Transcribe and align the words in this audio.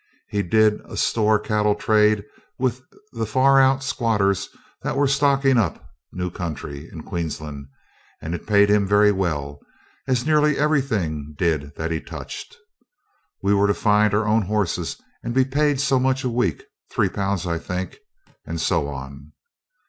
He 0.29 0.41
did 0.41 0.81
a 0.85 0.97
store 0.97 1.37
cattle 1.37 1.75
trade 1.75 2.23
with 2.57 2.81
the 3.11 3.27
far 3.27 3.59
out 3.61 3.83
squatters 3.83 4.49
that 4.81 4.97
were 4.97 5.05
stocking 5.07 5.59
up 5.59 5.91
new 6.11 6.31
country 6.31 6.89
in 6.91 7.03
Queensland, 7.03 7.67
and 8.19 8.33
it 8.33 8.47
paid 8.47 8.67
him 8.71 8.87
very 8.87 9.11
well, 9.11 9.59
as 10.07 10.25
nearly 10.25 10.57
everything 10.57 11.35
did 11.37 11.75
that 11.75 11.91
he 11.91 12.01
touched. 12.01 12.57
We 13.43 13.53
were 13.53 13.67
to 13.67 13.75
find 13.75 14.11
our 14.15 14.25
own 14.25 14.41
horses 14.41 14.99
and 15.21 15.35
be 15.35 15.45
paid 15.45 15.79
so 15.79 15.99
much 15.99 16.23
a 16.23 16.29
week 16.29 16.63
three 16.91 17.09
pounds, 17.09 17.45
I 17.45 17.59
think 17.59 17.97
and 18.43 18.59
so 18.59 18.87
on. 18.87 19.33